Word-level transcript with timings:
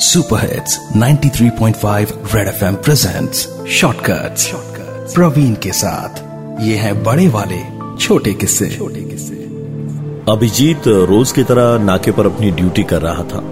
Super 0.00 0.40
hits 0.40 0.78
93.5 0.96 2.12
red 2.34 2.48
FM 2.48 2.74
presents 2.74 3.48
shortcuts 3.70 4.46
Praveen 5.14 5.54
के 5.54 5.72
साथ। 5.72 6.62
ये 6.62 6.76
है 6.76 6.92
बड़े 7.02 7.26
वाले 7.28 7.58
छोटे 8.00 8.32
किस्से। 8.32 8.68
छोटे 8.68 9.00
किस्से। 9.00 9.34
अभिजीत 10.28 10.88
रोज 11.10 11.32
की 11.32 11.42
तरह 11.42 11.78
नाके 11.84 12.10
पर 12.10 12.26
अपनी 12.26 12.50
ड्यूटी 12.50 12.82
कर 12.82 13.02
रहा 13.02 13.24
था। 13.24 13.42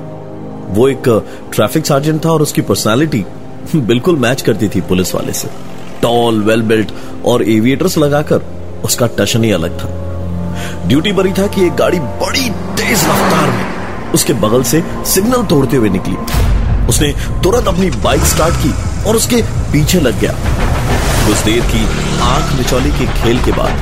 वो 0.71 0.89
एक 0.89 1.09
ट्रैफ़िक 1.55 1.87
सार्जेंट 1.87 2.25
था 2.25 2.31
और 2.31 2.43
उसकी 2.43 2.63
पर्सनालिटी 2.63 3.25
बिल्कुल 3.77 4.17
मैच 4.17 4.43
करती 4.43 4.69
थी 4.69 4.81
पुलिस 4.81 5.15
वाले 5.15 5.33
से। 5.33 5.49
टॉल 6.03 6.43
वेल 6.43 6.63
बिल्ट 6.63 6.93
और 7.25 7.49
एविएटर्स 7.49 7.99
लगाकर 7.99 8.47
उसका 8.85 9.07
टशन 9.19 9.45
ही 9.45 9.51
अलग 9.53 9.79
था। 9.79 10.87
ड्यूटी 10.87 11.13
पर 11.13 11.27
ही 11.27 11.33
था 11.33 11.47
कि 11.47 11.67
एक 11.67 11.77
गाड़ी 11.77 11.99
बड़ी 11.99 12.51
तेज 12.51 13.05
रफ्तार 13.05 13.51
में 13.51 13.78
उसके 14.15 14.33
बगल 14.37 14.63
से 14.63 14.83
सिग्नल 15.07 15.43
तोड़ते 15.45 15.77
हुए 15.77 15.89
निकली। 15.89 16.17
उसने 16.87 17.09
तुरंत 17.43 17.69
अपनी 17.69 17.91
बाइक 18.03 18.23
स्टार्ट 18.25 18.55
की 18.57 18.73
और 19.09 19.17
उसके 19.17 19.43
पीछे 19.73 20.01
लग 20.01 20.21
गया। 20.21 20.33
कुछ 21.27 21.45
देर 21.45 21.63
की 21.65 21.85
आँख 22.25 22.53
मिचौली 22.59 22.91
के 22.91 23.07
खेल 23.15 23.39
के 23.45 23.53
बाद, 23.53 23.75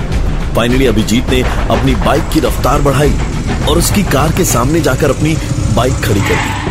फाइनली 0.56 0.86
अभिजीत 0.86 1.30
ने 1.30 1.40
अपनी 1.42 1.94
बाइक 1.94 2.28
की 2.34 2.40
रफ्तार 2.40 2.82
बढ़ाई 2.82 3.12
और 3.68 3.78
उसकी 3.78 4.02
कार 4.02 4.32
के 4.32 4.44
सामने 4.44 4.80
जाकर 4.80 5.10
अपनी 5.10 5.36
बाइक 5.76 5.94
खड़ी 6.04 6.20
कर 6.20 6.34
दी। 6.34 6.64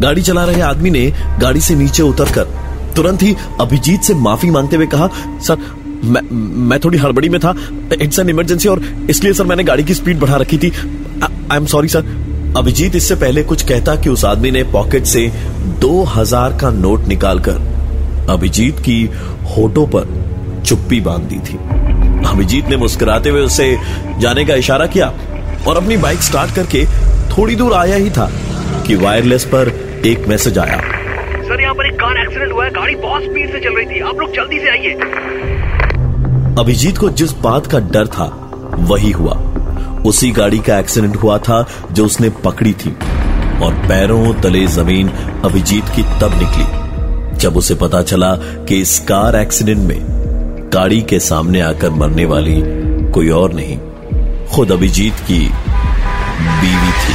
गाड़ी 0.00 0.22
चला 0.22 0.44
रहे 0.44 0.60
आदमी 0.60 0.90
ने 0.90 1.12
गाड़ी 1.40 1.60
से 1.60 1.74
नीचे 1.74 2.02
उतरकर 2.02 2.44
तुरंत 2.96 3.22
ही 3.22 3.36
अभिजीत 3.60 4.02
से 4.02 4.14
माफ़ी 4.14 4.50
मांगते 4.50 4.76
हुए 4.76 4.86
कहा, 4.86 5.08
सर, 5.40 5.56
मैं 6.04 6.22
मैं 6.68 6.78
थोड़ी 6.80 6.98
हड़बड़ी 6.98 7.28
में 7.28 7.40
था। 7.40 7.54
इट्स 7.92 8.18
एन 8.18 8.30
इमरजेंसी 8.30 8.68
और 8.68 8.82
इसलिए, 9.10 9.32
सर, 9.32 9.44
मैंने 9.44 9.64
गाड़ी 9.64 9.84
की 9.84 9.94
स्पीड 9.94 10.18
बढ़ा 10.20 10.36
रखी 10.36 10.58
थी। 10.58 10.72
I 11.22 11.56
am 11.56 11.66
sorry 11.66 11.88
sir 11.88 12.14
Abhijeet 12.56 12.94
इससे 12.96 13.14
पहले 13.14 13.42
कुछ 13.44 13.62
कहता 13.62 13.94
कि 13.96 14.08
उस 14.08 14.24
आदमी 14.24 14.50
ने 14.50 14.62
पॉकेट 14.72 15.04
से 15.04 15.26
दो 15.80 16.02
हज़ार 16.04 16.56
का 16.58 16.70
नोट 16.70 17.06
निकालकर 17.08 18.26
अभिजीत 18.30 18.78
की 18.78 19.02
होटो 19.56 19.86
पर 19.86 20.62
चुप्पी 20.66 21.00
बाँध 21.00 21.22
दी 21.22 21.38
थी। 21.38 21.56
अभिजीत 22.28 22.68
ने 22.68 22.76
मुस्कुराते 22.76 23.30
हुए 23.30 23.40
उसे 23.40 23.76
जाने 24.18 24.44
का 24.44 24.54
इशारा 24.54 24.86
किया 24.86 25.06
और 25.68 25.76
अपनी 25.76 25.96
बाइक 25.96 26.22
स्टार्ट 26.22 26.54
करके 26.54 26.84
थोड़ी 27.30 27.56
दूर 27.56 27.72
आया 27.74 27.96
ही 27.96 28.10
था 28.10 28.30
कि 28.86 28.94
वायरलेस 28.96 29.44
पर 29.44 29.68
एक 30.06 30.28
मैसेज 30.28 30.58
आया। 30.58 30.76
सर 30.76 31.60
यहाँ 31.62 31.74
पर 31.74 31.86
एक 31.86 31.94
कार 31.94 32.18
एक्सीडेंट 32.18 32.52
हुआ 32.52 32.64
है। 32.64 32.70
गाड़ी 32.70 32.94
बहुत 32.96 33.22
स्पीड 33.22 33.52
से 33.52 33.60
चल 33.60 33.76
रही 33.76 33.86
थी। 33.86 34.00
आप 34.00 34.20
लोग 34.20 34.32
जल्दी 34.34 34.58
से 34.58 34.70
आइए। 34.70 34.94
अभिजीत 36.60 36.98
को 36.98 37.10
जिस 37.10 37.32
बात 37.40 37.66
का 37.66 37.78
डर 37.92 38.06
था 38.06 38.32
वही 38.80 39.10
हुआ। 39.10 39.34
उसी 40.06 40.30
गाड़ी 40.30 40.58
का 40.58 40.78
एक्सीडेंट 40.78 41.16
हुआ 41.16 41.38
था 41.38 41.66
जो 41.92 42.04
उसने 42.06 42.30
पकड़ी 42.44 42.72
थी। 42.72 42.90
और 43.62 43.74
पैरों, 43.88 44.34
तले 44.34 44.66
ज़मीन 44.66 45.08
अभिजीत 45.44 45.84
की 45.88 46.02
तब 46.20 46.38
निकली, 46.38 47.38
जब 47.38 47.56
उसे 47.56 47.74
पता 47.74 48.02
चला 48.02 48.34
कि 48.36 48.80
इस 48.80 48.98
कार 48.98 49.36
एक्सीडेंट 49.36 49.78
में 49.78 50.70
गाड़ी 50.72 51.00
के 51.02 51.20
सामने 51.20 51.60
आकर 51.60 51.90
मरने 51.90 52.24
वाली 52.24 52.56
कोई 53.10 53.28
और 53.30 53.52
नहीं, 53.54 53.78
खुद 54.46 54.72
अभिजीत 54.72 55.14
की 55.14 55.38
बीवी 56.38 56.92
थी। 56.92 57.14